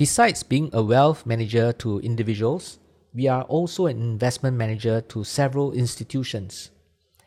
[0.00, 2.78] Besides being a wealth manager to individuals,
[3.12, 6.70] we are also an investment manager to several institutions.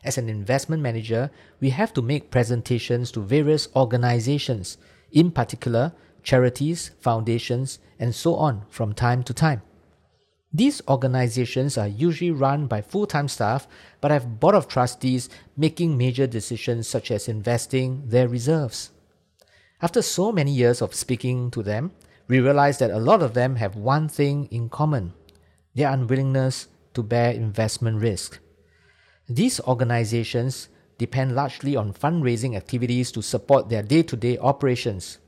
[0.02, 1.30] As an investment manager,
[1.60, 4.76] we have to make presentations to various organizations,
[5.12, 5.92] in particular
[6.24, 9.62] charities, foundations, and so on from time to time.
[10.52, 13.68] These organizations are usually run by full time staff
[14.00, 18.90] but have board of trustees making major decisions such as investing their reserves.
[19.80, 21.92] After so many years of speaking to them,
[22.28, 25.12] we realize that a lot of them have one thing in common
[25.74, 28.38] their unwillingness to bear investment risk.
[29.28, 35.18] These organizations depend largely on fundraising activities to support their day to day operations.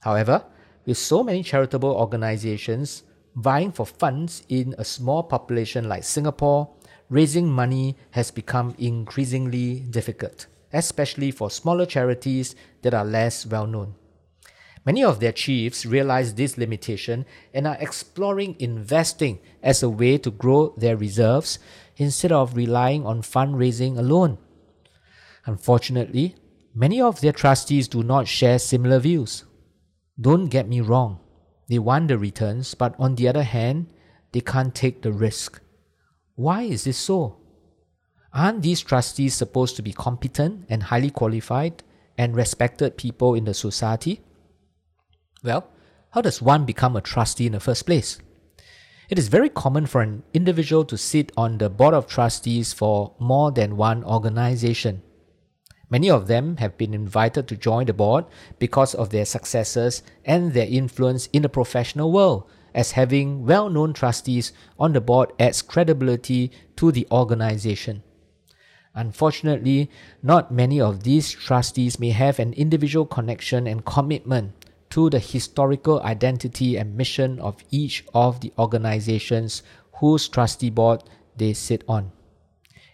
[0.00, 0.44] However,
[0.86, 3.02] with so many charitable organizations
[3.34, 6.70] vying for funds in a small population like Singapore,
[7.10, 13.94] raising money has become increasingly difficult, especially for smaller charities that are less well known.
[14.88, 20.30] Many of their chiefs realize this limitation and are exploring investing as a way to
[20.30, 21.58] grow their reserves
[21.98, 24.38] instead of relying on fundraising alone.
[25.44, 26.36] Unfortunately,
[26.74, 29.44] many of their trustees do not share similar views.
[30.18, 31.20] Don't get me wrong,
[31.68, 33.92] they want the returns, but on the other hand,
[34.32, 35.60] they can't take the risk.
[36.34, 37.36] Why is this so?
[38.32, 41.82] Aren't these trustees supposed to be competent and highly qualified
[42.16, 44.22] and respected people in the society?
[45.44, 45.68] Well,
[46.10, 48.18] how does one become a trustee in the first place?
[49.08, 53.14] It is very common for an individual to sit on the board of trustees for
[53.18, 55.02] more than one organization.
[55.88, 58.26] Many of them have been invited to join the board
[58.58, 63.94] because of their successes and their influence in the professional world, as having well known
[63.94, 68.02] trustees on the board adds credibility to the organization.
[68.94, 69.88] Unfortunately,
[70.22, 74.57] not many of these trustees may have an individual connection and commitment
[74.90, 79.62] to the historical identity and mission of each of the organizations
[80.00, 81.02] whose trustee board
[81.36, 82.12] they sit on.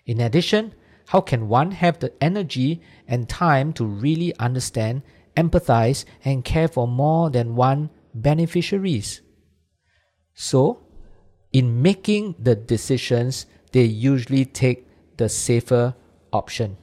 [0.06, 0.74] In addition,
[1.08, 5.02] how can one have the energy and time to really understand,
[5.36, 9.20] empathize, and care for more than one beneficiaries?
[10.34, 10.80] So,
[11.52, 15.94] in making the decisions, they usually take the safer
[16.32, 16.76] option.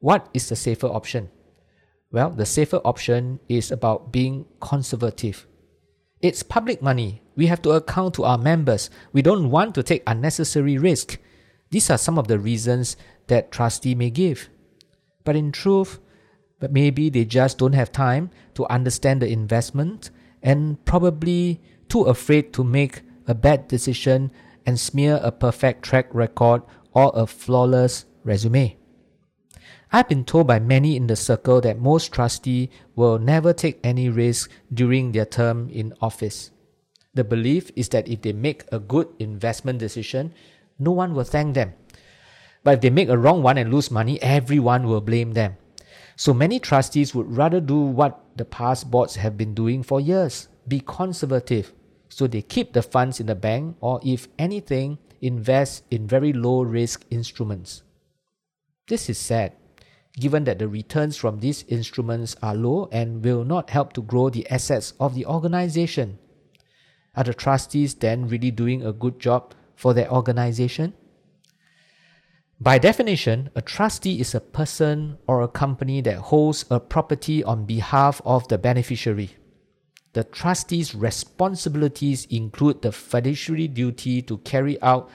[0.00, 1.30] What is the safer option?
[2.12, 5.46] Well, the safer option is about being conservative.
[6.20, 7.22] It's public money.
[7.36, 8.90] We have to account to our members.
[9.12, 11.18] We don't want to take unnecessary risk.
[11.70, 12.96] These are some of the reasons
[13.28, 14.48] that trustee may give.
[15.24, 16.00] But in truth,
[16.58, 20.10] but maybe they just don't have time to understand the investment
[20.42, 24.32] and probably too afraid to make a bad decision
[24.66, 28.79] and smear a perfect track record or a flawless resume.
[29.92, 34.08] I've been told by many in the circle that most trustees will never take any
[34.08, 36.52] risk during their term in office.
[37.14, 40.32] The belief is that if they make a good investment decision,
[40.78, 41.74] no one will thank them.
[42.62, 45.56] But if they make a wrong one and lose money, everyone will blame them.
[46.14, 50.46] So many trustees would rather do what the past boards have been doing for years
[50.68, 51.72] be conservative.
[52.08, 56.62] So they keep the funds in the bank or, if anything, invest in very low
[56.62, 57.82] risk instruments.
[58.86, 59.54] This is sad
[60.18, 64.28] given that the returns from these instruments are low and will not help to grow
[64.28, 66.18] the assets of the organization.
[67.14, 70.94] Are the trustees then really doing a good job for their organization?
[72.60, 77.64] By definition, a trustee is a person or a company that holds a property on
[77.64, 79.30] behalf of the beneficiary.
[80.12, 85.08] The trustee's responsibilities include the fiduciary duty to carry out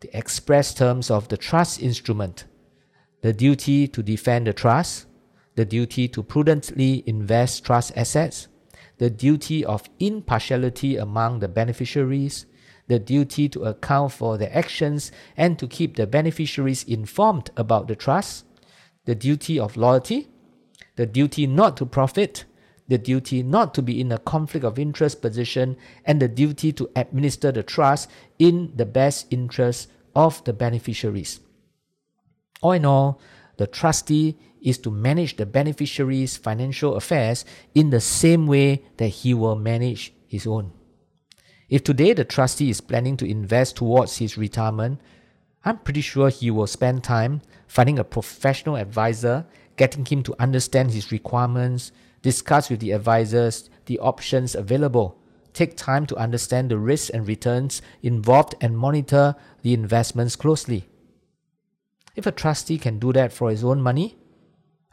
[0.00, 2.44] the express terms of the trust instrument
[3.24, 5.06] the duty to defend the trust,
[5.54, 8.48] the duty to prudently invest trust assets,
[8.98, 12.44] the duty of impartiality among the beneficiaries,
[12.86, 17.96] the duty to account for their actions and to keep the beneficiaries informed about the
[17.96, 18.44] trust,
[19.06, 20.28] the duty of loyalty,
[20.96, 22.44] the duty not to profit,
[22.88, 26.90] the duty not to be in a conflict of interest position, and the duty to
[26.94, 31.40] administer the trust in the best interest of the beneficiaries.
[32.64, 33.20] All in all,
[33.58, 37.44] the trustee is to manage the beneficiary's financial affairs
[37.74, 40.72] in the same way that he will manage his own.
[41.68, 45.02] If today the trustee is planning to invest towards his retirement,
[45.62, 49.44] I'm pretty sure he will spend time finding a professional advisor,
[49.76, 55.18] getting him to understand his requirements, discuss with the advisors the options available,
[55.52, 60.88] take time to understand the risks and returns involved, and monitor the investments closely.
[62.14, 64.16] If a trustee can do that for his own money,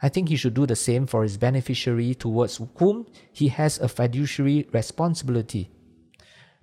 [0.00, 3.88] I think he should do the same for his beneficiary towards whom he has a
[3.88, 5.70] fiduciary responsibility.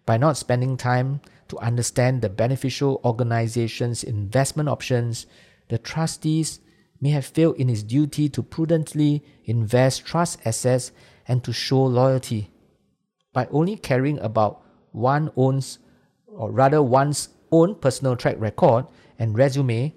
[0.06, 5.26] By not spending time to understand the beneficial organization's investment options,
[5.70, 6.60] the trustees
[7.00, 10.92] may have failed in his duty to prudently invest trust assets
[11.28, 12.52] and to show loyalty.
[13.32, 14.62] By only caring about
[14.92, 15.80] one owns
[16.28, 18.86] or rather one's own personal track record
[19.18, 19.94] and resume,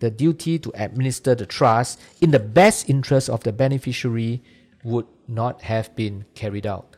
[0.00, 4.42] the duty to administer the trust in the best interest of the beneficiary
[4.82, 6.96] would not have been carried out.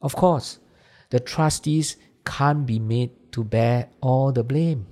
[0.00, 0.58] Of course,
[1.10, 4.86] the trustees can't be made to bear all the blame.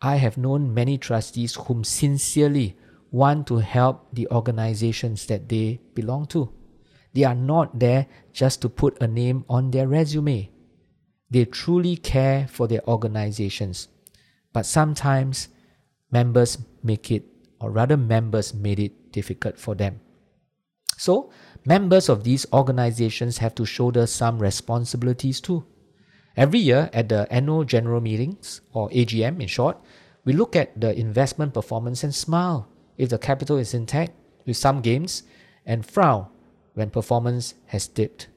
[0.00, 2.76] I have known many trustees whom sincerely
[3.10, 6.52] want to help the organizations that they belong to.
[7.14, 10.50] They are not there just to put a name on their resume.
[11.30, 13.88] They truly care for their organizations.
[14.52, 15.48] But sometimes
[16.10, 17.24] members make it,
[17.60, 20.00] or rather, members made it difficult for them.
[20.96, 21.30] So,
[21.64, 25.64] members of these organizations have to shoulder some responsibilities too.
[26.36, 29.78] Every year at the annual general meetings, or AGM in short,
[30.24, 34.12] we look at the investment performance and smile if the capital is intact
[34.44, 35.22] with some gains
[35.64, 36.26] and frown
[36.74, 38.28] when performance has dipped.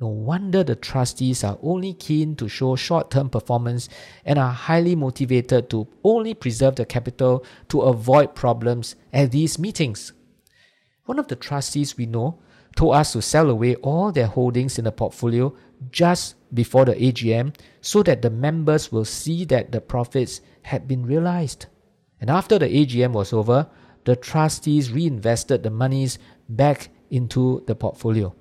[0.00, 3.88] No wonder the trustees are only keen to show short term performance
[4.24, 10.12] and are highly motivated to only preserve the capital to avoid problems at these meetings.
[11.06, 12.38] One of the trustees we know
[12.76, 15.52] told us to sell away all their holdings in the portfolio
[15.90, 21.04] just before the AGM so that the members will see that the profits had been
[21.06, 21.66] realized.
[22.20, 23.68] And after the AGM was over,
[24.04, 28.32] the trustees reinvested the monies back into the portfolio.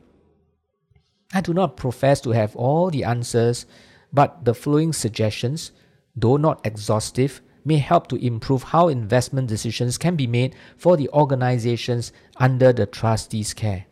[1.38, 3.68] I do not profess to have all the answers,
[4.12, 5.72] but the following suggestions,
[6.16, 11.08] though not exhaustive, may help to improve how investment decisions can be made for the
[11.10, 13.86] organizations under the trustees' care.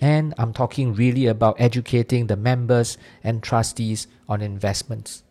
[0.00, 5.22] And I'm talking really about educating the members and trustees on investments.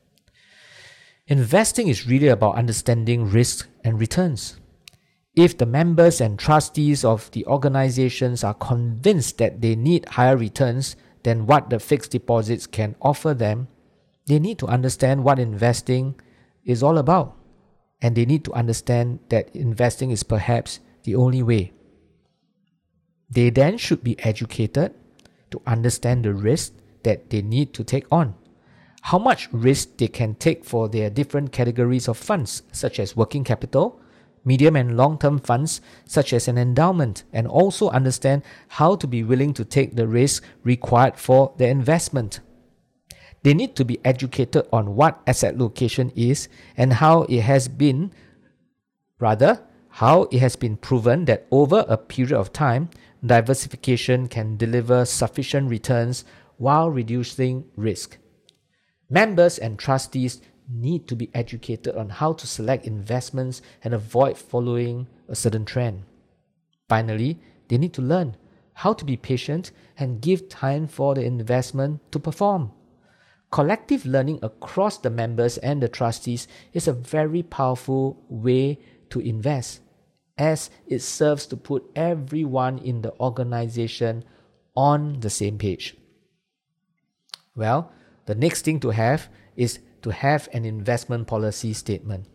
[1.25, 4.59] Investing is really about understanding risk and returns.
[5.35, 10.95] If the members and trustees of the organizations are convinced that they need higher returns
[11.23, 13.67] than what the fixed deposits can offer them,
[14.25, 16.19] they need to understand what investing
[16.65, 17.35] is all about.
[18.01, 21.73] And they need to understand that investing is perhaps the only way.
[23.29, 24.93] They then should be educated
[25.51, 26.73] to understand the risk
[27.03, 28.35] that they need to take on.
[29.01, 33.43] How much risk they can take for their different categories of funds, such as working
[33.43, 33.99] capital,
[34.45, 39.23] medium and long term funds, such as an endowment, and also understand how to be
[39.23, 42.39] willing to take the risk required for the investment.
[43.43, 48.11] They need to be educated on what asset location is and how it has been,
[49.19, 52.89] rather, how it has been proven that over a period of time,
[53.25, 56.25] diversification can deliver sufficient returns
[56.57, 58.17] while reducing risk.
[59.09, 65.07] Members and trustees need to be educated on how to select investments and avoid following
[65.27, 66.03] a certain trend.
[66.87, 68.35] Finally, they need to learn
[68.73, 72.71] how to be patient and give time for the investment to perform.
[73.51, 79.81] Collective learning across the members and the trustees is a very powerful way to invest
[80.37, 84.23] as it serves to put everyone in the organization
[84.75, 85.97] on the same page.
[87.55, 87.91] Well,
[88.25, 92.25] the next thing to have is to have an investment policy statement.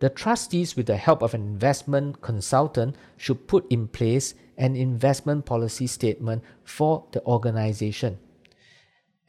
[0.00, 5.46] The trustees, with the help of an investment consultant, should put in place an investment
[5.46, 8.18] policy statement for the organization.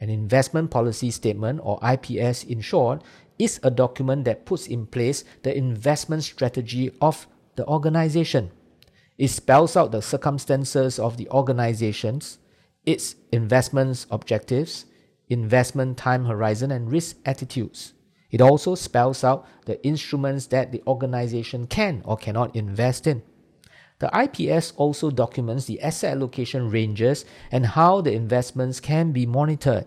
[0.00, 3.02] An investment policy statement, or IPS in short,
[3.38, 8.50] is a document that puts in place the investment strategy of the organization.
[9.18, 12.38] It spells out the circumstances of the organizations,
[12.84, 14.84] its investment objectives,
[15.28, 17.92] investment time horizon, and risk attitudes.
[18.30, 23.22] It also spells out the instruments that the organization can or cannot invest in.
[23.98, 29.86] The IPS also documents the asset allocation ranges and how the investments can be monitored.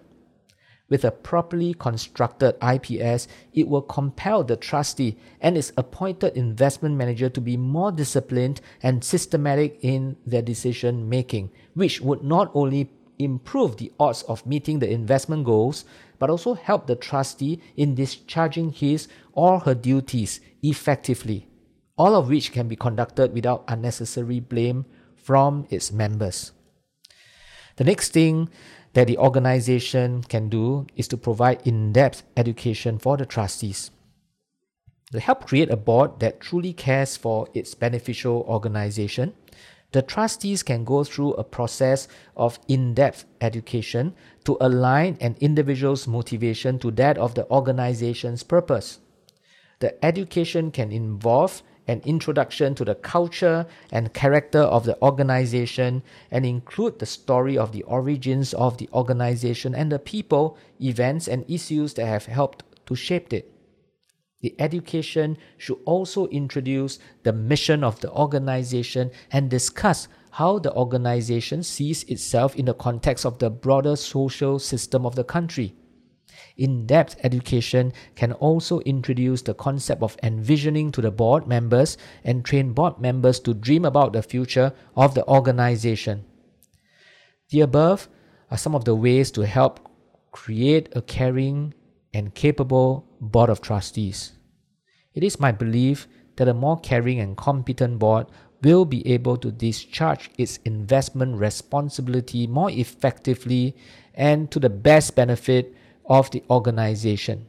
[0.90, 7.30] With a properly constructed IPS, it will compel the trustee and its appointed investment manager
[7.30, 12.90] to be more disciplined and systematic in their decision making, which would not only
[13.20, 15.86] improve the odds of meeting the investment goals,
[16.18, 21.48] but also help the trustee in discharging his or her duties effectively,
[21.98, 24.86] all of which can be conducted without unnecessary blame
[25.16, 26.54] from its members.
[27.76, 28.50] The next thing
[28.94, 33.92] that the organization can do is to provide in depth education for the trustees.
[35.12, 39.34] To help create a board that truly cares for its beneficial organization,
[39.92, 46.08] the trustees can go through a process of in depth education to align an individual's
[46.08, 49.00] motivation to that of the organization's purpose.
[49.80, 56.46] The education can involve an introduction to the culture and character of the organization and
[56.46, 61.96] include the story of the origins of the organization and the people, events, and issues
[61.96, 63.52] that have helped to shape it.
[64.42, 71.64] The education should also introduce the mission of the organization and discuss how the organization
[71.64, 75.76] sees itself in the context of the broader social system of the country.
[76.56, 82.46] In depth education can also introduce the concept of envisioning to the board members and
[82.46, 86.26] train board members to dream about the future of the organization.
[87.50, 88.08] The above
[88.52, 89.80] are some of the ways to help
[90.32, 91.74] create a caring
[92.14, 94.34] and capable board of trustees.
[95.14, 98.28] It is my belief that a more caring and competent board
[98.62, 103.76] will be able to discharge its investment responsibility more effectively
[104.14, 105.76] and to the best benefit
[106.06, 107.46] of the organization.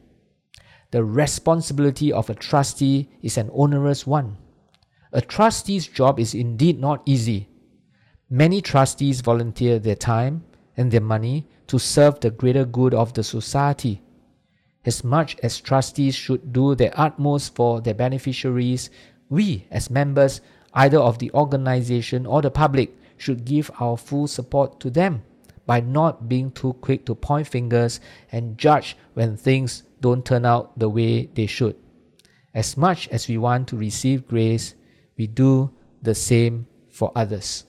[0.91, 4.37] The responsibility of a trustee is an onerous one.
[5.13, 7.49] A trustee's job is indeed not easy.
[8.29, 10.43] Many trustees volunteer their time
[10.77, 14.01] and their money to serve the greater good of the society.
[14.83, 18.89] As much as trustees should do their utmost for their beneficiaries,
[19.29, 20.41] we, as members
[20.73, 25.21] either of the organization or the public, should give our full support to them
[25.67, 27.99] by not being too quick to point fingers
[28.31, 31.75] and judge when things don't turn out the way they should.
[32.53, 34.73] As much as we want to receive grace,
[35.17, 35.71] we do
[36.01, 37.65] the same for others.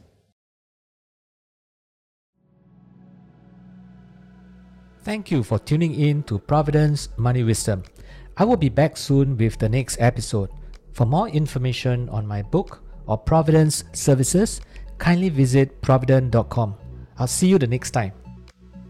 [5.04, 7.82] Thank you for tuning in to Providend's Money Wisdom.
[8.36, 10.48] I will be back soon with the next episode.
[10.92, 14.60] For more information on my book or Providend's services,
[14.98, 16.76] kindly visit providend.com.
[17.18, 18.12] I'll see you the next time.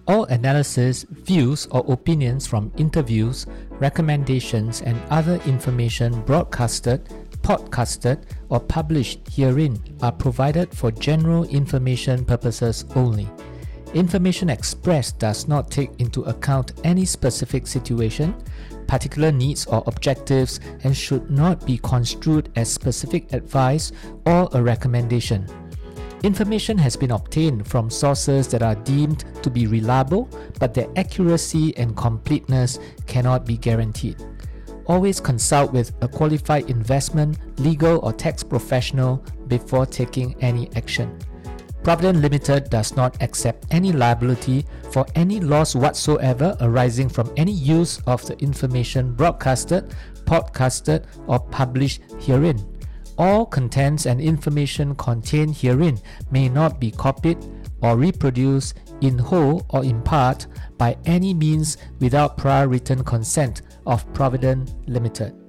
[0.06, 3.46] All analysis, views, or opinions from interviews,
[3.80, 7.06] recommendations, and other information broadcasted,
[7.40, 13.30] podcasted, or published herein are provided for general information purposes only.
[13.94, 18.34] Information expressed does not take into account any specific situation,
[18.86, 23.92] particular needs, or objectives and should not be construed as specific advice
[24.24, 25.46] or a recommendation.
[26.22, 31.76] Information has been obtained from sources that are deemed to be reliable, but their accuracy
[31.76, 34.16] and completeness cannot be guaranteed.
[34.86, 41.18] Always consult with a qualified investment, legal, or tax professional before taking any action.
[41.82, 48.00] Providend Limited does not accept any liability for any loss whatsoever arising from any use
[48.06, 49.92] of the information broadcasted,
[50.24, 52.64] podcasted, or published herein.
[53.18, 55.98] All contents and information contained herein
[56.30, 57.38] may not be copied
[57.82, 60.46] or reproduced in whole or in part
[60.78, 65.41] by any means without prior written consent of Providend Limited.